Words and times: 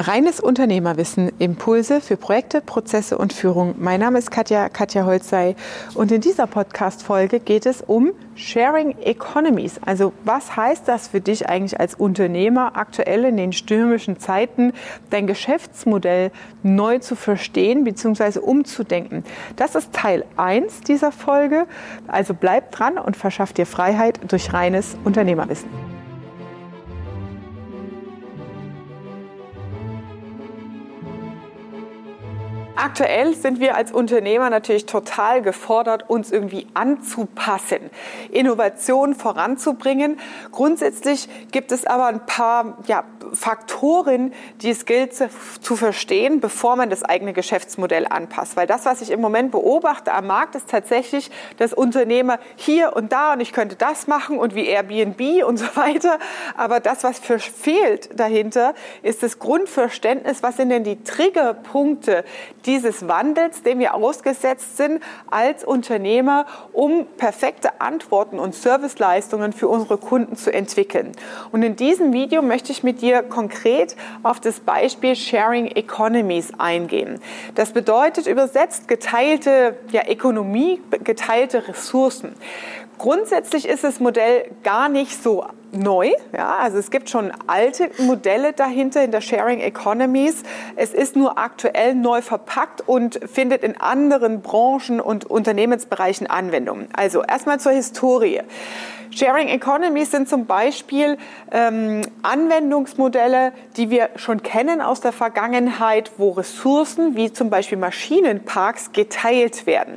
Reines 0.00 0.38
Unternehmerwissen, 0.38 1.32
Impulse 1.40 2.00
für 2.00 2.16
Projekte, 2.16 2.60
Prozesse 2.60 3.18
und 3.18 3.32
Führung. 3.32 3.74
Mein 3.78 3.98
Name 3.98 4.20
ist 4.20 4.30
Katja, 4.30 4.68
Katja 4.68 5.04
Holzei 5.04 5.56
und 5.94 6.12
in 6.12 6.20
dieser 6.20 6.46
Podcast-Folge 6.46 7.40
geht 7.40 7.66
es 7.66 7.82
um 7.82 8.12
Sharing 8.36 8.96
Economies. 9.00 9.80
Also 9.84 10.12
was 10.22 10.54
heißt 10.54 10.86
das 10.86 11.08
für 11.08 11.20
dich 11.20 11.48
eigentlich 11.48 11.80
als 11.80 11.96
Unternehmer 11.96 12.76
aktuell 12.76 13.24
in 13.24 13.36
den 13.36 13.52
stürmischen 13.52 14.20
Zeiten, 14.20 14.72
dein 15.10 15.26
Geschäftsmodell 15.26 16.30
neu 16.62 17.00
zu 17.00 17.16
verstehen 17.16 17.82
bzw. 17.82 18.38
umzudenken? 18.38 19.24
Das 19.56 19.74
ist 19.74 19.92
Teil 19.92 20.24
1 20.36 20.82
dieser 20.82 21.10
Folge. 21.10 21.66
Also 22.06 22.34
bleib 22.34 22.70
dran 22.70 22.98
und 22.98 23.16
verschaff 23.16 23.52
dir 23.52 23.66
Freiheit 23.66 24.20
durch 24.30 24.52
reines 24.52 24.96
Unternehmerwissen. 25.02 25.97
Aktuell 32.80 33.34
sind 33.34 33.58
wir 33.58 33.74
als 33.74 33.90
Unternehmer 33.90 34.50
natürlich 34.50 34.86
total 34.86 35.42
gefordert, 35.42 36.08
uns 36.08 36.30
irgendwie 36.30 36.68
anzupassen, 36.74 37.90
Innovation 38.30 39.16
voranzubringen. 39.16 40.20
Grundsätzlich 40.52 41.28
gibt 41.50 41.72
es 41.72 41.86
aber 41.86 42.06
ein 42.06 42.24
paar 42.24 42.78
ja, 42.86 43.02
Faktoren, 43.34 44.32
die 44.62 44.70
es 44.70 44.86
gilt 44.86 45.14
zu 45.14 45.76
verstehen, 45.76 46.40
bevor 46.40 46.76
man 46.76 46.90
das 46.90 47.02
eigene 47.02 47.32
Geschäftsmodell 47.32 48.06
anpasst. 48.08 48.56
Weil 48.56 48.66
das, 48.66 48.84
was 48.84 49.00
ich 49.00 49.10
im 49.10 49.20
Moment 49.20 49.50
beobachte 49.50 50.12
am 50.12 50.26
Markt, 50.26 50.54
ist 50.54 50.70
tatsächlich, 50.70 51.30
dass 51.58 51.72
Unternehmer 51.72 52.38
hier 52.56 52.94
und 52.96 53.12
da 53.12 53.34
und 53.34 53.40
ich 53.40 53.52
könnte 53.52 53.76
das 53.76 54.06
machen 54.06 54.38
und 54.38 54.54
wie 54.54 54.66
Airbnb 54.66 55.44
und 55.44 55.58
so 55.58 55.66
weiter. 55.74 56.18
Aber 56.56 56.80
das, 56.80 57.04
was 57.04 57.18
fehlt 57.18 58.18
dahinter, 58.18 58.74
ist 59.02 59.22
das 59.22 59.38
Grundverständnis, 59.38 60.42
was 60.42 60.56
sind 60.56 60.70
denn 60.70 60.84
die 60.84 61.02
Triggerpunkte, 61.02 62.24
dieses 62.66 63.08
Wandels, 63.08 63.62
dem 63.62 63.78
wir 63.78 63.94
ausgesetzt 63.94 64.76
sind 64.76 65.02
als 65.30 65.64
Unternehmer, 65.64 66.46
um 66.72 67.06
perfekte 67.16 67.80
Antworten 67.80 68.38
und 68.38 68.54
Serviceleistungen 68.54 69.52
für 69.52 69.68
unsere 69.68 69.98
Kunden 69.98 70.36
zu 70.36 70.52
entwickeln. 70.52 71.12
Und 71.52 71.62
in 71.62 71.76
diesem 71.76 72.12
Video 72.12 72.42
möchte 72.42 72.72
ich 72.72 72.82
mit 72.82 73.02
dir 73.02 73.17
konkret 73.22 73.96
auf 74.22 74.40
das 74.40 74.60
Beispiel 74.60 75.16
Sharing 75.16 75.66
Economies 75.66 76.52
eingehen. 76.58 77.20
Das 77.54 77.72
bedeutet 77.72 78.26
übersetzt 78.26 78.88
geteilte 78.88 79.76
ja, 79.90 80.02
Ökonomie, 80.08 80.80
geteilte 81.04 81.68
Ressourcen. 81.68 82.34
Grundsätzlich 82.98 83.68
ist 83.68 83.84
das 83.84 84.00
Modell 84.00 84.50
gar 84.64 84.88
nicht 84.88 85.22
so 85.22 85.46
neu. 85.72 86.10
Ja, 86.36 86.56
also 86.56 86.78
es 86.78 86.90
gibt 86.90 87.10
schon 87.10 87.32
alte 87.46 87.90
Modelle 87.98 88.52
dahinter 88.52 89.02
in 89.02 89.10
der 89.10 89.20
Sharing 89.20 89.60
Economies. 89.60 90.42
Es 90.76 90.92
ist 90.94 91.16
nur 91.16 91.38
aktuell 91.38 91.94
neu 91.94 92.22
verpackt 92.22 92.86
und 92.86 93.20
findet 93.30 93.62
in 93.62 93.80
anderen 93.80 94.40
Branchen 94.40 95.00
und 95.00 95.24
Unternehmensbereichen 95.24 96.26
Anwendung. 96.26 96.88
Also 96.92 97.22
erstmal 97.22 97.60
zur 97.60 97.72
Historie. 97.72 98.42
Sharing 99.10 99.48
Economies 99.48 100.10
sind 100.10 100.28
zum 100.28 100.46
Beispiel 100.46 101.16
ähm, 101.50 102.02
Anwendungsmodelle, 102.22 103.52
die 103.76 103.90
wir 103.90 104.10
schon 104.16 104.42
kennen 104.42 104.80
aus 104.80 105.00
der 105.00 105.12
Vergangenheit, 105.12 106.12
wo 106.18 106.30
Ressourcen 106.30 107.16
wie 107.16 107.32
zum 107.32 107.50
Beispiel 107.50 107.78
Maschinenparks 107.78 108.92
geteilt 108.92 109.66
werden. 109.66 109.94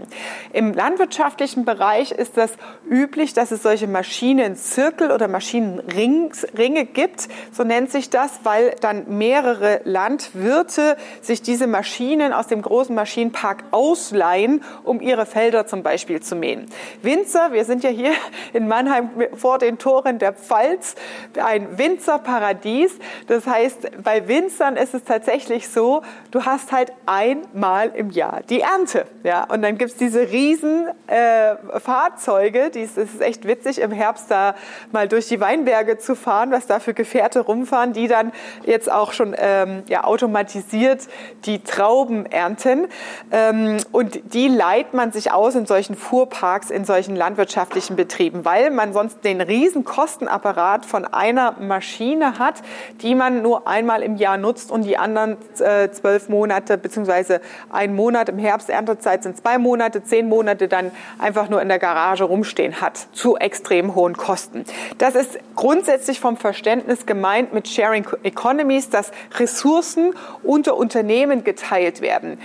Im 0.53 0.73
landwirtschaftlichen 0.73 1.65
Bereich 1.65 2.11
ist 2.11 2.37
das 2.37 2.53
üblich, 2.89 3.33
dass 3.33 3.51
es 3.51 3.63
solche 3.63 3.87
Maschinenzirkel 3.87 5.11
oder 5.11 5.27
Maschinenringe 5.61 6.85
gibt, 6.85 7.27
so 7.51 7.63
nennt 7.63 7.91
sich 7.91 8.09
das, 8.09 8.39
weil 8.43 8.75
dann 8.81 9.17
mehrere 9.17 9.81
Landwirte 9.83 10.97
sich 11.21 11.41
diese 11.41 11.67
Maschinen 11.67 12.33
aus 12.33 12.47
dem 12.47 12.61
großen 12.61 12.93
Maschinenpark 12.93 13.63
ausleihen, 13.71 14.63
um 14.83 15.01
ihre 15.01 15.25
Felder 15.25 15.67
zum 15.67 15.83
Beispiel 15.83 16.21
zu 16.21 16.35
mähen. 16.35 16.65
Winzer, 17.01 17.53
wir 17.53 17.65
sind 17.65 17.83
ja 17.83 17.89
hier 17.89 18.11
in 18.53 18.67
Mannheim 18.67 19.09
vor 19.35 19.57
den 19.57 19.77
Toren 19.77 20.19
der 20.19 20.33
Pfalz, 20.33 20.95
ein 21.41 21.77
Winzerparadies. 21.77 22.97
Das 23.27 23.45
heißt, 23.47 24.03
bei 24.03 24.27
Winzern 24.27 24.77
ist 24.77 24.93
es 24.93 25.03
tatsächlich 25.03 25.69
so, 25.69 26.01
du 26.31 26.45
hast 26.45 26.71
halt 26.71 26.91
einmal 27.05 27.89
im 27.95 28.09
Jahr 28.09 28.41
die 28.49 28.61
Ernte. 28.61 29.05
Ja? 29.23 29.43
Und 29.45 29.61
dann 29.61 29.77
gibt 29.77 29.91
es 29.91 29.97
diese 29.97 30.31
riesen 30.31 30.87
äh, 31.07 31.55
Fahrzeuge, 31.79 32.71
ist 32.73 33.21
echt 33.21 33.47
witzig, 33.47 33.79
im 33.79 33.91
Herbst 33.91 34.29
da 34.29 34.55
mal 34.91 35.07
durch 35.07 35.27
die 35.27 35.39
Weinberge 35.51 35.97
zu 35.97 36.15
fahren, 36.15 36.51
was 36.51 36.67
da 36.67 36.79
für 36.79 36.93
Gefährte 36.93 37.41
rumfahren, 37.41 37.93
die 37.93 38.07
dann 38.07 38.31
jetzt 38.65 38.91
auch 38.91 39.11
schon 39.11 39.35
ähm, 39.37 39.83
ja, 39.87 40.03
automatisiert 40.03 41.07
die 41.45 41.63
Trauben 41.63 42.25
ernten. 42.25 42.87
Ähm, 43.31 43.77
und 43.91 44.33
die 44.33 44.47
leiht 44.47 44.93
man 44.93 45.11
sich 45.11 45.31
aus 45.31 45.55
in 45.55 45.65
solchen 45.65 45.95
Fuhrparks, 45.95 46.69
in 46.69 46.85
solchen 46.85 47.15
landwirtschaftlichen 47.15 47.95
Betrieben, 47.95 48.45
weil 48.45 48.71
man 48.71 48.93
sonst 48.93 49.25
den 49.25 49.41
riesen 49.41 49.83
Kostenapparat 49.83 50.85
von 50.85 51.05
einer 51.05 51.53
Maschine 51.59 52.39
hat, 52.39 52.55
die 53.01 53.15
man 53.15 53.41
nur 53.41 53.67
einmal 53.67 54.03
im 54.03 54.15
Jahr 54.15 54.37
nutzt 54.37 54.71
und 54.71 54.83
die 54.83 54.97
anderen 54.97 55.37
äh, 55.59 55.89
zwölf 55.91 56.29
Monate 56.29 56.77
beziehungsweise 56.77 57.41
ein 57.69 57.93
Monat 57.93 58.29
im 58.29 58.37
Herbst 58.37 58.69
Erntezeit 58.69 59.23
sind 59.23 59.37
zwei 59.37 59.57
Monate, 59.57 60.03
zehn 60.03 60.29
Monate 60.29 60.67
dann 60.67 60.91
einfach 61.19 61.49
nur 61.49 61.61
in 61.61 61.67
der 61.67 61.79
Garage 61.79 62.23
rumstehen 62.23 62.79
hat 62.79 63.07
zu 63.11 63.35
extrem 63.35 63.95
hohen 63.95 64.15
Kosten. 64.15 64.63
Das 64.97 65.15
ist 65.15 65.40
grundsätzlich 65.55 66.19
vom 66.19 66.37
Verständnis 66.37 67.05
gemeint 67.05 67.53
mit 67.53 67.67
Sharing 67.67 68.05
Economies, 68.23 68.89
dass 68.89 69.11
Ressourcen 69.37 70.13
unter 70.43 70.75
Unternehmen 70.77 71.43
geteilt 71.43 72.01
werden. 72.01 72.39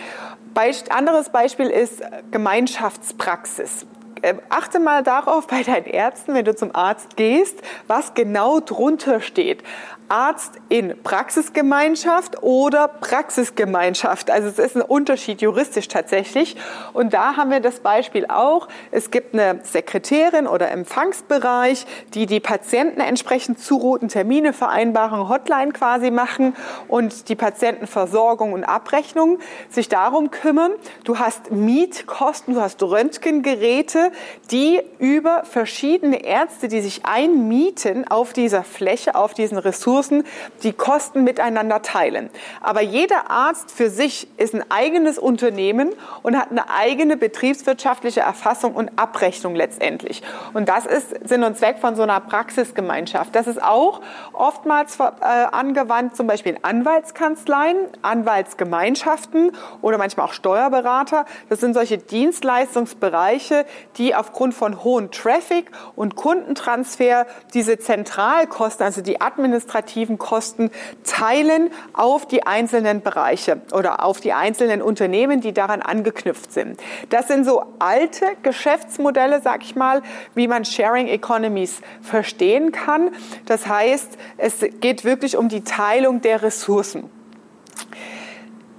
Anderes 0.90 1.28
Beispiel 1.28 1.66
ist 1.66 2.02
Gemeinschaftspraxis. 2.30 3.86
Äh, 4.26 4.34
achte 4.48 4.80
mal 4.80 5.04
darauf 5.04 5.46
bei 5.46 5.62
deinen 5.62 5.86
Ärzten, 5.86 6.34
wenn 6.34 6.44
du 6.44 6.54
zum 6.54 6.74
Arzt 6.74 7.16
gehst, 7.16 7.62
was 7.86 8.14
genau 8.14 8.58
drunter 8.58 9.20
steht. 9.20 9.62
Arzt 10.08 10.52
in 10.68 10.94
Praxisgemeinschaft 11.02 12.42
oder 12.42 12.86
Praxisgemeinschaft. 12.88 14.30
Also 14.30 14.48
es 14.48 14.58
ist 14.58 14.76
ein 14.76 14.82
Unterschied 14.82 15.42
juristisch 15.42 15.88
tatsächlich. 15.88 16.56
Und 16.92 17.12
da 17.12 17.36
haben 17.36 17.50
wir 17.50 17.60
das 17.60 17.80
Beispiel 17.80 18.26
auch. 18.28 18.68
Es 18.92 19.10
gibt 19.10 19.34
eine 19.34 19.60
Sekretärin 19.64 20.46
oder 20.46 20.70
Empfangsbereich, 20.70 21.86
die 22.14 22.26
die 22.26 22.40
Patienten 22.40 23.00
entsprechend 23.00 23.58
zuruten, 23.58 24.08
Termine 24.08 24.52
vereinbaren, 24.52 25.28
Hotline 25.28 25.72
quasi 25.72 26.10
machen 26.10 26.54
und 26.88 27.28
die 27.28 27.34
Patientenversorgung 27.34 28.52
und 28.52 28.64
Abrechnung 28.64 29.40
sich 29.70 29.88
darum 29.88 30.30
kümmern. 30.30 30.72
Du 31.04 31.18
hast 31.18 31.50
Mietkosten, 31.50 32.54
du 32.54 32.60
hast 32.60 32.82
Röntgengeräte, 32.82 34.12
die 34.50 34.80
über 34.98 35.44
verschiedene 35.44 36.24
Ärzte, 36.24 36.68
die 36.68 36.80
sich 36.80 37.04
einmieten 37.04 38.06
auf 38.08 38.32
dieser 38.32 38.64
Fläche, 38.64 39.14
auf 39.14 39.34
diesen 39.34 39.58
Ressourcen, 39.58 40.24
die 40.62 40.72
Kosten 40.72 41.24
miteinander 41.24 41.82
teilen. 41.82 42.30
Aber 42.60 42.80
jeder 42.80 43.30
Arzt 43.30 43.70
für 43.70 43.90
sich 43.90 44.28
ist 44.36 44.54
ein 44.54 44.64
eigenes 44.70 45.18
Unternehmen 45.18 45.92
und 46.22 46.36
hat 46.36 46.50
eine 46.50 46.70
eigene 46.70 47.16
betriebswirtschaftliche 47.16 48.20
Erfassung 48.20 48.74
und 48.74 48.90
Abrechnung 48.96 49.54
letztendlich. 49.54 50.22
Und 50.54 50.68
das 50.68 50.86
ist 50.86 51.28
Sinn 51.28 51.42
und 51.42 51.56
Zweck 51.56 51.78
von 51.78 51.96
so 51.96 52.02
einer 52.02 52.20
Praxisgemeinschaft. 52.20 53.34
Das 53.34 53.46
ist 53.46 53.62
auch 53.62 54.00
oftmals 54.32 54.98
äh, 54.98 55.04
angewandt, 55.22 56.16
zum 56.16 56.26
Beispiel 56.26 56.54
in 56.54 56.64
Anwaltskanzleien, 56.64 57.76
Anwaltsgemeinschaften 58.02 59.52
oder 59.82 59.98
manchmal 59.98 60.26
auch 60.26 60.32
Steuerberater. 60.32 61.26
Das 61.48 61.60
sind 61.60 61.74
solche 61.74 61.98
Dienstleistungsbereiche, 61.98 63.66
die 63.96 64.14
aufgrund 64.14 64.54
von 64.54 64.82
hohem 64.84 65.10
Traffic 65.10 65.70
und 65.94 66.16
Kundentransfer 66.16 67.26
diese 67.54 67.78
Zentralkosten, 67.78 68.84
also 68.84 69.00
die 69.00 69.20
administrativen 69.20 70.18
Kosten 70.18 70.70
teilen 71.04 71.70
auf 71.92 72.26
die 72.26 72.46
einzelnen 72.46 73.02
Bereiche 73.02 73.60
oder 73.72 74.04
auf 74.04 74.20
die 74.20 74.32
einzelnen 74.32 74.82
Unternehmen, 74.82 75.40
die 75.40 75.52
daran 75.52 75.82
angeknüpft 75.82 76.52
sind. 76.52 76.80
Das 77.08 77.28
sind 77.28 77.44
so 77.44 77.64
alte 77.78 78.26
Geschäftsmodelle, 78.42 79.40
sag 79.40 79.62
ich 79.62 79.76
mal, 79.76 80.02
wie 80.34 80.48
man 80.48 80.64
Sharing 80.64 81.08
Economies 81.08 81.80
verstehen 82.02 82.72
kann. 82.72 83.10
Das 83.46 83.66
heißt, 83.66 84.18
es 84.36 84.64
geht 84.80 85.04
wirklich 85.04 85.36
um 85.36 85.48
die 85.48 85.64
Teilung 85.64 86.20
der 86.20 86.42
Ressourcen. 86.42 87.10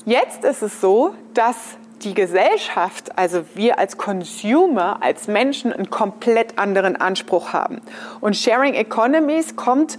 Jetzt 0.06 0.46
ist 0.46 0.62
es 0.62 0.80
so, 0.80 1.14
dass 1.34 1.77
die 2.04 2.14
Gesellschaft, 2.14 3.18
also 3.18 3.44
wir 3.56 3.80
als 3.80 3.98
Consumer, 3.98 5.00
als 5.02 5.28
Menschen 5.28 5.74
einen 5.74 5.90
komplett 5.90 6.58
anderen 6.58 6.96
Anspruch 6.96 7.54
haben. 7.54 7.82
Und 8.22 8.36
Sharing 8.36 8.74
Economies 8.74 9.56
kommt 9.56 9.98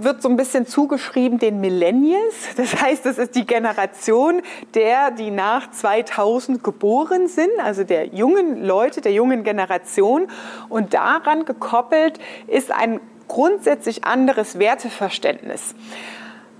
wird 0.00 0.22
so 0.22 0.28
ein 0.28 0.36
bisschen 0.36 0.66
zugeschrieben 0.66 1.38
den 1.38 1.60
Millennials. 1.60 2.54
Das 2.56 2.80
heißt, 2.80 3.06
es 3.06 3.18
ist 3.18 3.34
die 3.34 3.46
Generation 3.46 4.42
der, 4.74 5.10
die 5.10 5.30
nach 5.30 5.70
2000 5.70 6.62
geboren 6.62 7.28
sind, 7.28 7.50
also 7.62 7.84
der 7.84 8.06
jungen 8.06 8.64
Leute, 8.64 9.00
der 9.00 9.12
jungen 9.12 9.44
Generation. 9.44 10.28
Und 10.68 10.94
daran 10.94 11.44
gekoppelt 11.44 12.18
ist 12.46 12.70
ein 12.70 13.00
grundsätzlich 13.28 14.04
anderes 14.04 14.58
Werteverständnis. 14.58 15.74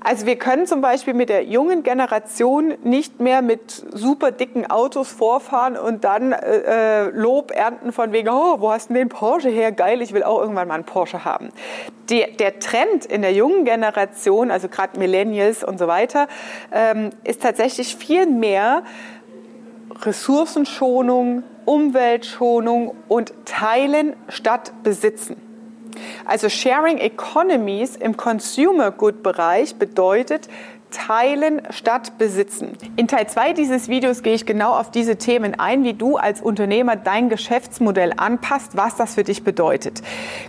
Also 0.04 0.26
wir 0.26 0.37
können 0.37 0.66
zum 0.66 0.81
Beispiel 0.81 1.14
mit 1.14 1.28
der 1.28 1.44
jungen 1.44 1.82
Generation 1.82 2.75
nicht 2.82 3.20
mehr 3.20 3.40
mit 3.40 3.70
super 3.93 4.32
dicken 4.32 4.69
Autos 4.69 5.10
vorfahren 5.10 5.76
und 5.76 6.04
dann 6.04 6.32
äh, 6.32 7.06
äh, 7.06 7.10
Lob 7.10 7.52
ernten 7.52 7.93
von 7.93 8.12
wegen, 8.12 8.28
oh, 8.28 8.56
wo 8.58 8.72
hast 8.72 8.90
du 8.90 8.94
den 8.94 9.08
Porsche 9.08 9.49
her? 9.49 9.70
Geil, 9.70 10.02
ich 10.02 10.12
will 10.12 10.25
auch 10.25 10.40
irgendwann 10.40 10.66
mal 10.66 10.75
einen 10.75 10.84
Porsche 10.84 11.25
haben. 11.25 11.50
Die, 12.10 12.25
der 12.38 12.58
Trend 12.58 13.06
in 13.06 13.22
der 13.22 13.32
jungen 13.32 13.64
Generation, 13.64 14.50
also 14.50 14.69
gerade 14.69 14.99
Millennials 14.99 15.62
und 15.62 15.78
so 15.78 15.87
weiter, 15.87 16.26
ähm, 16.72 17.10
ist 17.22 17.43
tatsächlich 17.43 17.94
viel 17.94 18.26
mehr 18.26 18.82
Ressourcenschonung, 20.02 21.44
Umweltschonung 21.64 22.96
und 23.06 23.32
Teilen 23.44 24.16
statt 24.28 24.72
Besitzen. 24.82 25.51
Also 26.24 26.48
Sharing 26.48 26.98
Economies 26.98 27.96
im 27.96 28.16
Consumer 28.16 28.90
Good 28.90 29.22
Bereich 29.22 29.76
bedeutet, 29.76 30.48
teilen 30.92 31.62
statt 31.70 32.18
besitzen. 32.18 32.76
In 32.96 33.08
Teil 33.08 33.26
2 33.26 33.54
dieses 33.54 33.88
Videos 33.88 34.22
gehe 34.22 34.34
ich 34.34 34.46
genau 34.46 34.74
auf 34.74 34.90
diese 34.90 35.16
Themen 35.16 35.58
ein, 35.58 35.82
wie 35.84 35.94
du 35.94 36.16
als 36.16 36.40
Unternehmer 36.40 36.96
dein 36.96 37.28
Geschäftsmodell 37.28 38.12
anpasst, 38.16 38.76
was 38.76 38.96
das 38.96 39.14
für 39.14 39.24
dich 39.24 39.42
bedeutet. 39.42 40.02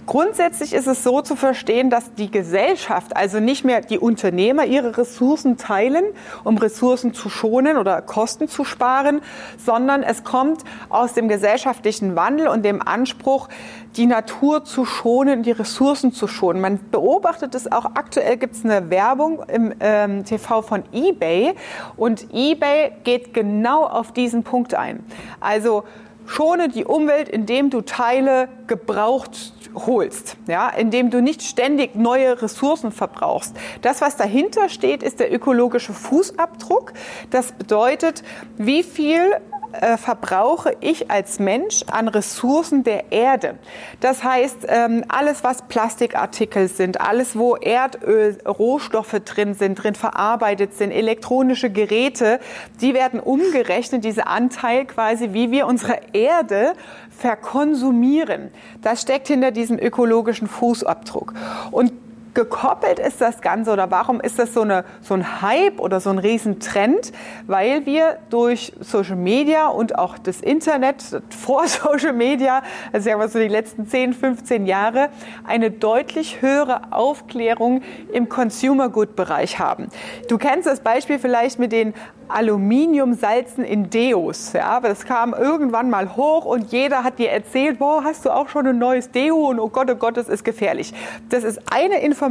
Grundsätzlich 0.05 0.73
ist 0.73 0.87
es 0.87 1.03
so 1.03 1.21
zu 1.21 1.35
verstehen, 1.35 1.89
dass 1.89 2.13
die 2.13 2.29
Gesellschaft, 2.29 3.15
also 3.15 3.39
nicht 3.39 3.65
mehr 3.65 3.81
die 3.81 3.97
Unternehmer, 3.97 4.65
ihre 4.65 4.97
Ressourcen 4.97 5.57
teilen, 5.57 6.03
um 6.43 6.57
Ressourcen 6.57 7.13
zu 7.13 7.29
schonen 7.29 7.77
oder 7.77 8.01
Kosten 8.01 8.47
zu 8.47 8.65
sparen, 8.65 9.21
sondern 9.57 10.03
es 10.03 10.23
kommt 10.23 10.61
aus 10.89 11.13
dem 11.13 11.27
gesellschaftlichen 11.29 12.15
Wandel 12.15 12.47
und 12.47 12.63
dem 12.63 12.85
Anspruch, 12.85 13.47
die 13.95 14.05
Natur 14.05 14.65
zu 14.65 14.85
schonen, 14.85 15.43
die 15.43 15.51
Ressourcen 15.51 16.13
zu 16.13 16.27
schonen. 16.27 16.61
Man 16.61 16.79
beobachtet 16.91 17.55
es 17.55 17.71
auch 17.71 17.85
aktuell, 17.95 18.37
gibt 18.37 18.55
es 18.55 18.65
eine 18.65 18.89
Werbung 18.89 19.43
im 19.47 19.73
ähm, 19.79 20.25
TV 20.25 20.61
von 20.61 20.83
eBay 20.91 21.53
und 21.95 22.27
eBay 22.33 22.91
geht 23.03 23.33
genau 23.33 23.83
auf 23.83 24.11
diesen 24.11 24.43
Punkt 24.43 24.73
ein. 24.73 25.03
Also 25.39 25.83
schone 26.25 26.69
die 26.69 26.85
Umwelt, 26.85 27.29
indem 27.29 27.69
du 27.69 27.81
Teile 27.81 28.49
gebraucht 28.67 29.53
holst, 29.75 30.37
ja, 30.47 30.69
indem 30.69 31.09
du 31.09 31.21
nicht 31.21 31.41
ständig 31.41 31.95
neue 31.95 32.41
Ressourcen 32.41 32.91
verbrauchst. 32.91 33.55
Das, 33.81 34.01
was 34.01 34.15
dahinter 34.15 34.69
steht, 34.69 35.03
ist 35.03 35.19
der 35.19 35.33
ökologische 35.33 35.93
Fußabdruck. 35.93 36.93
Das 37.31 37.51
bedeutet, 37.53 38.23
wie 38.57 38.83
viel 38.83 39.35
äh, 39.73 39.97
verbrauche 39.97 40.75
ich 40.79 41.09
als 41.09 41.39
Mensch 41.39 41.83
an 41.91 42.07
Ressourcen 42.07 42.83
der 42.83 43.11
Erde. 43.11 43.55
Das 43.99 44.23
heißt, 44.23 44.67
ähm, 44.67 45.03
alles, 45.07 45.43
was 45.43 45.63
Plastikartikel 45.63 46.67
sind, 46.67 47.01
alles, 47.01 47.37
wo 47.37 47.55
Erdöl, 47.55 48.37
Rohstoffe 48.45 49.19
drin 49.25 49.53
sind, 49.53 49.75
drin 49.75 49.95
verarbeitet 49.95 50.75
sind, 50.75 50.91
elektronische 50.91 51.69
Geräte, 51.69 52.39
die 52.81 52.93
werden 52.93 53.19
umgerechnet, 53.19 54.03
diese 54.03 54.27
Anteil 54.27 54.85
quasi, 54.85 55.33
wie 55.33 55.51
wir 55.51 55.67
unsere 55.67 55.99
Erde 56.13 56.73
verkonsumieren. 57.09 58.51
Das 58.81 59.01
steckt 59.01 59.27
hinter 59.27 59.51
diesem 59.51 59.79
ökologischen 59.79 60.47
Fußabdruck. 60.47 61.33
Und 61.71 61.93
gekoppelt 62.33 62.99
ist 62.99 63.21
das 63.21 63.41
Ganze 63.41 63.71
oder 63.71 63.91
warum 63.91 64.19
ist 64.19 64.39
das 64.39 64.53
so, 64.53 64.61
eine, 64.61 64.85
so 65.01 65.13
ein 65.13 65.41
Hype 65.41 65.79
oder 65.79 65.99
so 65.99 66.09
ein 66.09 66.17
Riesentrend? 66.17 67.11
Weil 67.47 67.85
wir 67.85 68.17
durch 68.29 68.73
Social 68.79 69.15
Media 69.15 69.67
und 69.67 69.97
auch 69.97 70.17
das 70.17 70.41
Internet 70.41 71.03
vor 71.29 71.67
Social 71.67 72.13
Media, 72.13 72.63
also 72.91 73.09
ja 73.09 73.19
was 73.19 73.33
so 73.33 73.39
die 73.39 73.47
letzten 73.47 73.87
10, 73.87 74.13
15 74.13 74.65
Jahre, 74.65 75.09
eine 75.45 75.71
deutlich 75.71 76.41
höhere 76.41 76.81
Aufklärung 76.91 77.81
im 78.11 78.29
Consumer 78.29 78.89
Good 78.89 79.15
Bereich 79.15 79.59
haben. 79.59 79.87
Du 80.27 80.37
kennst 80.37 80.67
das 80.67 80.79
Beispiel 80.79 81.19
vielleicht 81.19 81.59
mit 81.59 81.71
den 81.71 81.93
Aluminiumsalzen 82.29 83.63
in 83.63 83.89
Deos. 83.89 84.53
Ja, 84.53 84.79
das 84.79 85.05
kam 85.05 85.33
irgendwann 85.33 85.89
mal 85.89 86.15
hoch 86.15 86.45
und 86.45 86.71
jeder 86.71 87.03
hat 87.03 87.19
dir 87.19 87.29
erzählt, 87.29 87.79
boah, 87.79 88.03
hast 88.03 88.25
du 88.25 88.31
auch 88.31 88.49
schon 88.49 88.65
ein 88.65 88.77
neues 88.79 89.11
Deo 89.11 89.49
und 89.49 89.59
oh 89.59 89.69
Gott, 89.69 89.89
oh 89.91 89.95
Gott, 89.95 90.17
das 90.17 90.29
ist 90.29 90.43
gefährlich. 90.43 90.93
Das 91.29 91.43
ist 91.43 91.59
eine 91.71 91.99
Information, 91.99 92.22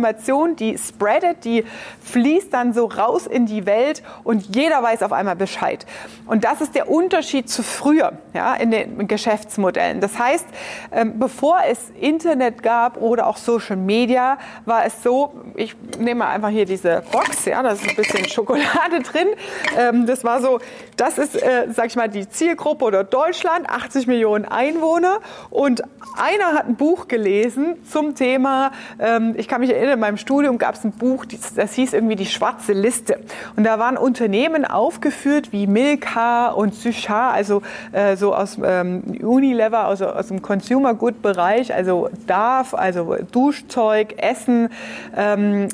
die 0.57 0.79
spreadet, 0.79 1.45
die 1.45 1.65
fließt 2.01 2.53
dann 2.53 2.73
so 2.73 2.87
raus 2.87 3.27
in 3.27 3.47
die 3.47 3.67
Welt 3.67 4.03
und 4.25 4.55
jeder 4.55 4.83
weiß 4.83 5.03
auf 5.03 5.13
einmal 5.13 5.37
Bescheid. 5.37 5.87
Und 6.27 6.45
das 6.45 6.61
ist 6.61 6.75
der 6.75 6.89
Unterschied 6.89 7.49
zu 7.49 7.63
früher 7.63 8.13
ja, 8.35 8.55
in 8.55 8.71
den 8.71 9.09
Geschäftsmodellen. 9.09 10.01
Das 10.01 10.19
heißt, 10.19 10.47
ähm, 10.93 11.19
bevor 11.19 11.59
es 11.69 11.91
Internet 12.01 12.63
gab 12.63 13.01
oder 13.01 13.27
auch 13.27 13.37
Social 13.37 13.77
Media, 13.77 14.39
war 14.65 14.85
es 14.85 15.03
so, 15.03 15.35
ich 15.55 15.75
nehme 15.99 16.27
einfach 16.27 16.49
hier 16.49 16.65
diese 16.65 17.03
Box, 17.11 17.45
ja, 17.45 17.63
da 17.63 17.71
ist 17.71 17.89
ein 17.89 17.97
bisschen 17.97 18.29
Schokolade 18.29 19.01
drin. 19.03 19.29
Ähm, 19.77 20.07
das 20.07 20.25
war 20.25 20.41
so, 20.41 20.61
das 20.97 21.19
ist, 21.19 21.41
äh, 21.41 21.69
sag 21.71 21.87
ich 21.87 21.97
mal, 21.97 22.09
die 22.09 22.29
Zielgruppe 22.29 22.85
oder 22.85 23.05
Deutschland, 23.05 23.69
80 23.69 24.07
Millionen 24.07 24.45
Einwohner. 24.45 25.19
Und 25.51 25.83
einer 26.17 26.55
hat 26.55 26.67
ein 26.67 26.77
Buch 26.77 27.09
gelesen 27.09 27.77
zum 27.91 28.15
Thema, 28.15 28.73
ähm, 28.99 29.35
ich 29.37 29.49
kann 29.49 29.61
mich 29.61 29.71
erinnern, 29.71 29.82
in 29.91 30.01
meinem 30.01 30.17
Studium 30.17 30.59
gab 30.59 30.75
es 30.75 30.85
ein 30.85 30.93
Buch, 30.93 31.25
das 31.27 31.75
hieß 31.75 31.93
irgendwie 31.93 32.17
die 32.17 32.27
schwarze 32.27 32.73
Liste. 32.73 33.19
Und 33.57 33.65
da 33.65 33.79
waren 33.79 33.97
Unternehmen 33.97 34.65
aufgeführt 34.65 35.53
wie 35.53 35.67
Milka 35.67 36.49
und 36.49 36.75
Suchar, 36.75 37.33
also 37.33 37.63
äh, 37.93 38.17
so 38.17 38.35
aus 38.35 38.59
ähm, 38.63 39.03
Unilever, 39.21 39.87
also 39.87 40.07
aus 40.07 40.29
dem 40.29 40.43
Consumer 40.43 40.95
Good 40.95 41.23
Bereich, 41.23 41.75
also 41.75 42.09
Darf, 42.27 42.75
also 42.75 43.17
Duschzeug, 43.31 44.15
Essen, 44.19 44.69
ähm, 45.17 45.69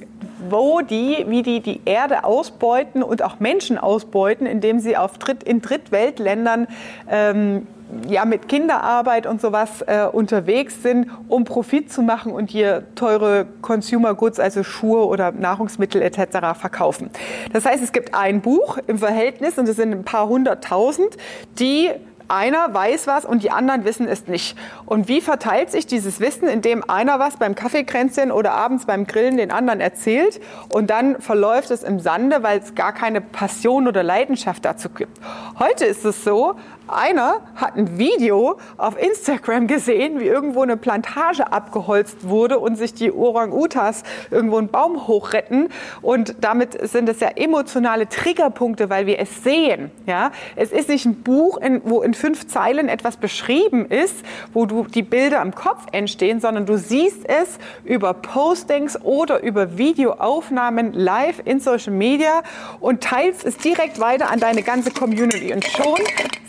wo 0.48 0.80
die, 0.80 1.24
wie 1.28 1.42
die 1.42 1.60
die 1.60 1.80
Erde 1.84 2.24
ausbeuten 2.24 3.02
und 3.02 3.22
auch 3.22 3.40
Menschen 3.40 3.78
ausbeuten, 3.78 4.46
indem 4.46 4.80
sie 4.80 4.96
auf 4.96 5.18
Dritt, 5.18 5.42
in 5.42 5.60
Drittweltländern 5.60 6.68
ähm, 7.10 7.66
ja, 8.08 8.24
mit 8.24 8.48
Kinderarbeit 8.48 9.26
und 9.26 9.40
sowas 9.40 9.82
äh, 9.86 10.04
unterwegs 10.04 10.82
sind, 10.82 11.10
um 11.28 11.44
Profit 11.44 11.90
zu 11.90 12.02
machen 12.02 12.32
und 12.32 12.50
hier 12.50 12.84
teure 12.94 13.46
Consumer 13.62 14.14
Goods, 14.14 14.38
also 14.38 14.62
Schuhe 14.62 15.06
oder 15.06 15.32
Nahrungsmittel 15.32 16.02
etc. 16.02 16.58
verkaufen. 16.58 17.10
Das 17.52 17.64
heißt, 17.64 17.82
es 17.82 17.92
gibt 17.92 18.14
ein 18.14 18.40
Buch 18.40 18.78
im 18.86 18.98
Verhältnis 18.98 19.58
und 19.58 19.68
es 19.68 19.76
sind 19.76 19.92
ein 19.92 20.04
paar 20.04 20.28
hunderttausend, 20.28 21.16
die 21.58 21.90
einer 22.28 22.72
weiß 22.72 23.06
was 23.06 23.24
und 23.24 23.42
die 23.42 23.50
anderen 23.50 23.84
wissen 23.84 24.08
es 24.08 24.26
nicht. 24.26 24.56
Und 24.86 25.08
wie 25.08 25.20
verteilt 25.20 25.70
sich 25.70 25.86
dieses 25.86 26.20
Wissen, 26.20 26.48
indem 26.48 26.88
einer 26.88 27.18
was 27.18 27.36
beim 27.36 27.54
Kaffeekränzchen 27.54 28.30
oder 28.30 28.52
abends 28.52 28.86
beim 28.86 29.06
Grillen 29.06 29.36
den 29.36 29.50
anderen 29.50 29.80
erzählt 29.80 30.40
und 30.68 30.90
dann 30.90 31.20
verläuft 31.20 31.70
es 31.70 31.82
im 31.82 32.00
Sande, 32.00 32.42
weil 32.42 32.58
es 32.58 32.74
gar 32.74 32.92
keine 32.92 33.20
Passion 33.20 33.88
oder 33.88 34.02
Leidenschaft 34.02 34.64
dazu 34.64 34.88
gibt. 34.90 35.18
Heute 35.58 35.84
ist 35.84 36.04
es 36.04 36.24
so, 36.24 36.56
einer 36.88 37.40
hat 37.54 37.76
ein 37.76 37.98
Video 37.98 38.58
auf 38.76 39.00
Instagram 39.00 39.66
gesehen, 39.66 40.20
wie 40.20 40.26
irgendwo 40.26 40.62
eine 40.62 40.76
Plantage 40.76 41.52
abgeholzt 41.52 42.28
wurde 42.28 42.58
und 42.58 42.76
sich 42.76 42.94
die 42.94 43.12
Orang-Utas 43.12 44.02
irgendwo 44.30 44.58
einen 44.58 44.68
Baum 44.68 45.06
hochretten. 45.06 45.68
Und 46.02 46.36
damit 46.40 46.88
sind 46.88 47.08
es 47.08 47.20
ja 47.20 47.28
emotionale 47.36 48.08
Triggerpunkte, 48.08 48.90
weil 48.90 49.06
wir 49.06 49.18
es 49.18 49.42
sehen. 49.42 49.90
Ja? 50.06 50.30
Es 50.56 50.72
ist 50.72 50.88
nicht 50.88 51.06
ein 51.06 51.22
Buch, 51.22 51.58
in, 51.58 51.82
wo 51.84 52.02
in 52.02 52.14
fünf 52.14 52.48
Zeilen 52.48 52.88
etwas 52.88 53.16
beschrieben 53.16 53.86
ist, 53.86 54.16
wo 54.52 54.66
du 54.66 54.84
die 54.84 55.02
Bilder 55.02 55.42
im 55.42 55.54
Kopf 55.54 55.86
entstehen, 55.92 56.40
sondern 56.40 56.66
du 56.66 56.76
siehst 56.76 57.28
es 57.28 57.58
über 57.84 58.14
Postings 58.14 59.00
oder 59.02 59.42
über 59.42 59.78
Videoaufnahmen 59.78 60.92
live 60.92 61.42
in 61.44 61.60
Social 61.60 61.92
Media 61.92 62.42
und 62.80 63.02
teilst 63.02 63.44
es 63.44 63.56
direkt 63.56 64.00
weiter 64.00 64.30
an 64.30 64.40
deine 64.40 64.62
ganze 64.62 64.90
Community. 64.90 65.52
Und 65.52 65.64
schon 65.64 65.98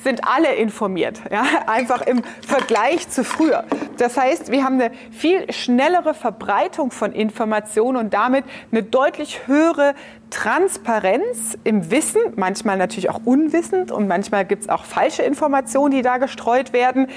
sind 0.04 0.28
alle 0.30 0.56
informiert, 0.56 1.22
ja? 1.32 1.44
einfach 1.68 2.02
im 2.02 2.22
Vergleich 2.46 3.10
zu 3.10 3.24
früher. 3.24 3.64
Das 3.98 4.18
heißt, 4.18 4.52
wir 4.52 4.64
haben 4.64 4.76
eine 4.76 4.92
viel 5.12 5.52
schnellere 5.52 6.14
Verbreitung 6.14 6.92
von 6.92 7.12
Informationen 7.12 7.98
und 7.98 8.14
damit 8.14 8.46
eine 8.72 8.84
deutlich 8.84 9.48
höhere 9.48 9.96
Transparenz 10.30 11.58
im 11.64 11.92
Wissen, 11.92 12.22
manchmal 12.36 12.78
natürlich 12.78 13.10
auch 13.10 13.22
unwissend 13.26 13.92
und 13.92 14.08
manchmal 14.08 14.46
gibt 14.46 14.64
es 14.64 14.70
auch 14.70 14.86
falsche 14.86 15.24
Informationen, 15.24 15.92
die 15.92 16.02
da 16.02 16.18
gestreut 16.18 16.72
werden, 16.74 17.08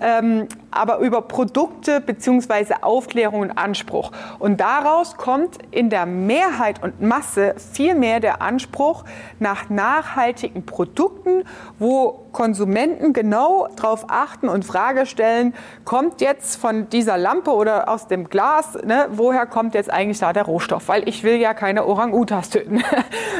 ähm, 0.00 0.46
aber 0.70 0.98
über 0.98 1.22
Produkte 1.22 2.00
bzw. 2.00 2.74
Aufklärung 2.82 3.40
und 3.40 3.50
Anspruch. 3.52 4.12
Und 4.38 4.60
daraus 4.60 5.16
kommt 5.16 5.58
in 5.70 5.90
der 5.90 6.06
Mehrheit 6.06 6.82
und 6.82 7.00
Masse 7.00 7.54
viel 7.72 7.94
mehr 7.94 8.20
der 8.20 8.40
Anspruch 8.40 9.04
nach 9.38 9.68
nachhaltigen 9.68 10.64
Produkten, 10.64 11.44
wo 11.78 12.26
Konsumenten 12.32 13.12
genau 13.12 13.68
darauf 13.76 14.04
achten 14.08 14.48
und 14.48 14.64
Frage 14.64 15.06
stellen, 15.06 15.54
kommt 15.84 16.20
jetzt 16.20 16.56
von 16.56 16.88
dieser 16.88 17.18
Lampe 17.18 17.50
oder 17.50 17.88
aus 17.88 18.06
dem 18.06 18.28
Glas, 18.28 18.74
ne, 18.84 19.08
woher 19.10 19.46
kommt 19.46 19.74
jetzt 19.74 19.90
eigentlich 19.90 20.20
da 20.20 20.32
der 20.32 20.44
Rohstoff? 20.44 20.88
Weil 20.88 21.08
ich 21.08 21.24
will 21.24 21.36
ja 21.36 21.54
keine 21.54 21.86
Orang-Utas 21.86 22.50
töten. 22.60 22.82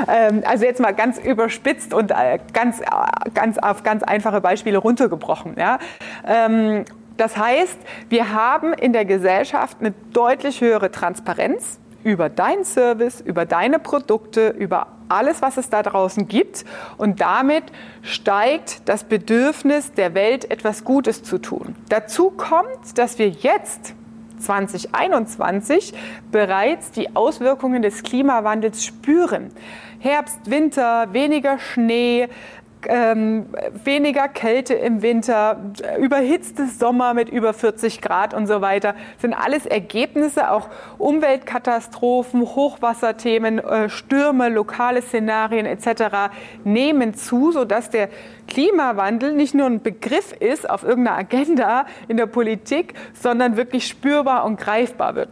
Ähm, 0.09 0.43
also 0.47 0.65
jetzt 0.65 0.81
mal 0.81 0.93
ganz 0.93 1.19
überspitzt 1.19 1.93
und 1.93 2.11
äh, 2.11 2.39
ganz, 2.55 2.81
äh, 2.81 2.85
ganz 3.35 3.59
auf 3.59 3.83
ganz 3.83 4.03
einfache 4.03 4.41
Beispiele 4.41 4.79
runtergebrochen. 4.79 5.57
Ähm, 6.27 6.87
das 7.19 7.37
heißt, 7.37 7.79
wir 8.09 8.33
haben 8.33 8.73
in 8.73 8.95
der 8.95 9.05
Gesellschaft 9.05 9.77
eine 9.79 9.93
deutlich 10.13 10.63
höhere 10.63 10.91
Transparenz 10.91 11.79
über 12.03 12.31
deinen 12.31 12.65
Service, 12.65 13.21
über 13.21 13.45
deine 13.45 13.79
Produkte, 13.79 14.49
über 14.49 14.87
alles, 15.11 15.43
was 15.43 15.59
es 15.59 15.69
da 15.69 15.83
draußen 15.83 16.29
gibt. 16.29 16.65
Und 16.97 17.21
damit 17.21 17.65
steigt 18.01 18.89
das 18.89 19.05
Bedürfnis 19.05 19.93
der 19.93 20.15
Welt, 20.15 20.51
etwas 20.51 20.83
Gutes 20.85 21.23
zu 21.23 21.39
tun. 21.39 21.77
Dazu 21.91 22.31
kommt, 22.31 22.97
dass 22.97 23.19
wir 23.19 23.29
jetzt 23.29 23.95
2021 24.41 25.93
bereits 26.31 26.91
die 26.91 27.15
Auswirkungen 27.15 27.83
des 27.83 28.03
Klimawandels 28.03 28.85
spüren. 28.85 29.51
Herbst, 29.99 30.39
Winter, 30.51 31.13
weniger 31.13 31.59
Schnee, 31.59 32.29
ähm, 32.89 33.47
weniger 33.85 34.29
Kälte 34.29 34.75
im 34.75 35.03
Winter, 35.03 35.59
überhitzte 35.99 36.67
Sommer 36.67 37.15
mit 37.15 37.29
über 37.29 37.53
40 37.53 38.01
Grad 38.01 38.35
und 38.35 38.47
so 38.47 38.61
weiter, 38.61 38.95
sind 39.19 39.35
alles 39.35 39.67
Ergebnisse, 39.67 40.51
auch 40.51 40.69
Umweltkatastrophen, 40.99 42.43
Hochwasserthemen, 42.43 43.59
äh, 43.59 43.89
Stürme, 43.89 44.49
lokale 44.49 45.03
Szenarien 45.03 45.67
etc. 45.67 46.33
nehmen 46.65 47.15
zu, 47.15 47.53
sodass 47.53 47.91
der 47.91 48.09
Klimawandel 48.47 49.33
nicht 49.33 49.55
nur 49.55 49.67
ein 49.67 49.83
Begriff 49.83 50.33
ist 50.33 50.69
auf 50.69 50.83
irgendeiner 50.83 51.19
Agenda 51.19 51.87
in 52.09 52.17
der 52.17 52.27
Politik, 52.27 52.95
sondern 53.15 53.57
wirklich 53.57 53.87
spürbar 53.87 54.45
und 54.45 54.59
greifbar 54.59 55.15
wird. 55.15 55.29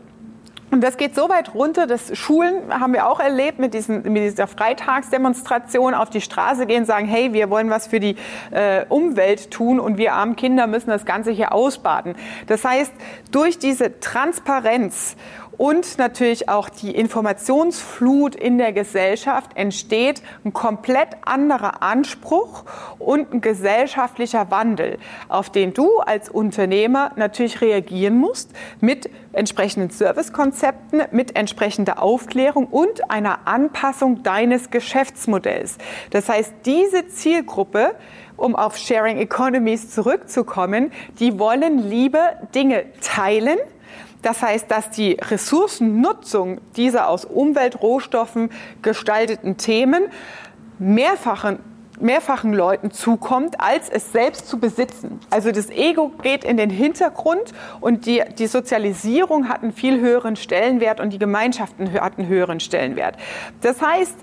Und 0.71 0.83
das 0.83 0.97
geht 0.97 1.15
so 1.15 1.29
weit 1.29 1.55
runter, 1.55 1.87
dass 1.87 2.17
Schulen, 2.17 2.73
haben 2.73 2.93
wir 2.93 3.09
auch 3.09 3.21
erlebt, 3.21 3.59
mit, 3.59 3.73
diesen, 3.73 4.03
mit 4.03 4.23
dieser 4.23 4.47
Freitagsdemonstration 4.47 5.95
auf 5.95 6.11
die 6.11 6.21
Straße 6.21 6.67
gehen, 6.67 6.85
sagen, 6.85 7.07
hey, 7.07 7.33
wir 7.33 7.49
wollen 7.49 7.71
was 7.71 7.87
für 7.87 8.01
die 8.01 8.17
äh, 8.51 8.85
Umwelt 8.89 9.51
tun 9.51 9.81
und 9.81 9.97
wir 9.97 10.13
armen 10.13 10.37
Kinder 10.37 10.67
müssen 10.67 10.91
das 10.91 11.07
Ganze 11.07 11.31
hier 11.31 11.53
ausbaden. 11.53 12.17
Das 12.47 12.65
heißt, 12.65 12.93
durch 13.31 13.59
diese 13.59 13.99
Transparenz 14.01 15.17
und 15.59 15.99
natürlich 15.99 16.49
auch 16.49 16.69
die 16.69 16.95
Informationsflut 16.95 18.37
in 18.37 18.59
der 18.59 18.73
Gesellschaft 18.73 19.51
entsteht 19.57 20.23
ein 20.45 20.53
komplett 20.53 21.09
anderer 21.25 21.83
Anspruch 21.83 22.65
und 22.99 23.35
ein 23.35 23.41
gesellschaftlicher 23.41 24.51
Wandel, 24.53 24.99
auf 25.29 25.51
den 25.51 25.75
du 25.75 25.99
als 25.99 26.31
Unternehmer 26.31 27.11
natürlich 27.17 27.61
reagieren 27.61 28.17
musst 28.17 28.53
mit 28.81 29.11
entsprechenden 29.33 29.91
Servicekonzepten, 29.91 31.03
mit 31.11 31.37
entsprechender 31.37 32.01
Aufklärung 32.01 32.69
und 32.69 33.11
einer 33.11 33.47
Anpassung 33.47 34.23
deines 34.23 34.71
Geschäftsmodells. 34.71 35.79
Das 36.11 36.29
heißt, 36.29 36.55
diese 36.65 37.09
Zielgruppe 37.09 37.97
um 38.37 38.55
auf 38.55 38.77
Sharing 38.77 39.19
Economies 39.19 39.91
zurückzukommen, 39.91 40.93
die 41.19 41.41
wollen 41.41 41.91
lieber 41.91 42.35
Dinge 42.55 42.85
teilen, 43.01 43.59
das 44.23 44.43
heißt, 44.43 44.71
dass 44.71 44.91
die 44.91 45.13
Ressourcennutzung 45.13 46.61
dieser 46.77 47.09
aus 47.09 47.25
Umweltrohstoffen 47.25 48.51
gestalteten 48.83 49.57
Themen 49.57 50.05
mehrfachen 50.79 51.61
mehrfachen 52.01 52.53
Leuten 52.53 52.91
zukommt, 52.91 53.61
als 53.61 53.89
es 53.89 54.13
selbst 54.13 54.47
zu 54.47 54.59
besitzen. 54.59 55.21
Also 55.31 55.51
das 55.51 55.71
Ego 55.71 56.13
geht 56.23 56.45
in 56.45 56.57
den 56.57 56.71
Hintergrund 56.71 57.53
und 57.81 58.07
die, 58.07 58.23
die 58.39 58.47
Sozialisierung 58.47 59.49
hat 59.49 59.63
einen 59.63 59.73
viel 59.73 60.01
höheren 60.01 60.37
Stellenwert 60.37 61.01
und 61.01 61.13
die 61.13 61.19
Gemeinschaften 61.19 61.93
hat 61.93 62.19
einen 62.19 62.29
höheren 62.29 62.61
Stellenwert. 62.61 63.17
Das 63.63 63.83
heißt, 63.83 64.17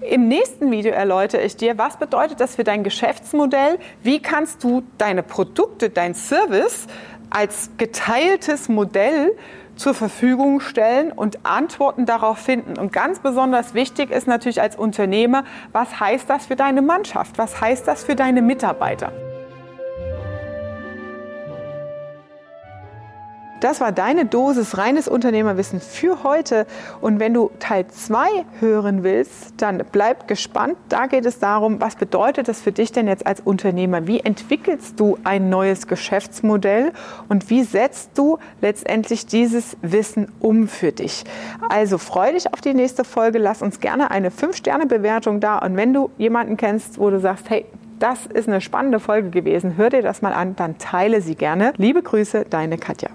im 0.00 0.28
nächsten 0.28 0.70
Video 0.70 0.92
erläutere 0.92 1.42
ich 1.42 1.56
dir, 1.56 1.76
was 1.76 1.98
bedeutet 1.98 2.40
das 2.40 2.56
für 2.56 2.64
dein 2.64 2.84
Geschäftsmodell? 2.84 3.78
Wie 4.02 4.20
kannst 4.20 4.64
du 4.64 4.82
deine 4.96 5.22
Produkte, 5.22 5.90
dein 5.90 6.14
Service 6.14 6.86
als 7.30 7.70
geteiltes 7.78 8.68
Modell 8.68 9.32
zur 9.76 9.94
Verfügung 9.94 10.60
stellen 10.60 11.10
und 11.10 11.46
Antworten 11.46 12.04
darauf 12.04 12.38
finden. 12.38 12.78
Und 12.78 12.92
ganz 12.92 13.20
besonders 13.20 13.72
wichtig 13.72 14.10
ist 14.10 14.26
natürlich 14.26 14.60
als 14.60 14.76
Unternehmer, 14.76 15.44
was 15.72 15.98
heißt 15.98 16.28
das 16.28 16.46
für 16.46 16.56
deine 16.56 16.82
Mannschaft? 16.82 17.38
Was 17.38 17.60
heißt 17.60 17.88
das 17.88 18.04
für 18.04 18.14
deine 18.14 18.42
Mitarbeiter? 18.42 19.29
Das 23.60 23.82
war 23.82 23.92
deine 23.92 24.24
Dosis 24.24 24.78
reines 24.78 25.06
Unternehmerwissen 25.06 25.80
für 25.80 26.24
heute. 26.24 26.66
Und 27.02 27.20
wenn 27.20 27.34
du 27.34 27.50
Teil 27.58 27.86
2 27.86 28.46
hören 28.58 29.02
willst, 29.02 29.52
dann 29.58 29.82
bleib 29.92 30.28
gespannt. 30.28 30.76
Da 30.88 31.06
geht 31.06 31.26
es 31.26 31.38
darum, 31.40 31.78
was 31.78 31.96
bedeutet 31.96 32.48
das 32.48 32.62
für 32.62 32.72
dich 32.72 32.90
denn 32.90 33.06
jetzt 33.06 33.26
als 33.26 33.40
Unternehmer? 33.40 34.06
Wie 34.06 34.20
entwickelst 34.20 34.98
du 34.98 35.18
ein 35.24 35.50
neues 35.50 35.86
Geschäftsmodell 35.86 36.92
und 37.28 37.50
wie 37.50 37.62
setzt 37.62 38.16
du 38.16 38.38
letztendlich 38.62 39.26
dieses 39.26 39.76
Wissen 39.82 40.32
um 40.40 40.66
für 40.66 40.92
dich? 40.92 41.24
Also 41.68 41.98
freu 41.98 42.32
dich 42.32 42.50
auf 42.54 42.62
die 42.62 42.72
nächste 42.72 43.04
Folge. 43.04 43.38
Lass 43.38 43.60
uns 43.60 43.80
gerne 43.80 44.10
eine 44.10 44.30
5-Sterne-Bewertung 44.30 45.40
da. 45.40 45.58
Und 45.58 45.76
wenn 45.76 45.92
du 45.92 46.10
jemanden 46.16 46.56
kennst, 46.56 46.98
wo 46.98 47.10
du 47.10 47.20
sagst, 47.20 47.50
hey, 47.50 47.66
das 47.98 48.24
ist 48.24 48.48
eine 48.48 48.62
spannende 48.62 49.00
Folge 49.00 49.28
gewesen, 49.28 49.76
hör 49.76 49.90
dir 49.90 50.00
das 50.00 50.22
mal 50.22 50.32
an, 50.32 50.56
dann 50.56 50.78
teile 50.78 51.20
sie 51.20 51.34
gerne. 51.34 51.74
Liebe 51.76 52.02
Grüße, 52.02 52.46
deine 52.48 52.78
Katja. 52.78 53.10